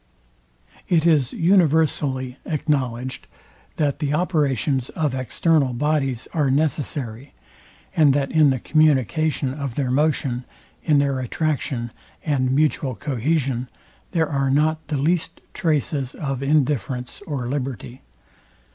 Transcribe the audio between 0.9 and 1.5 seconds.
is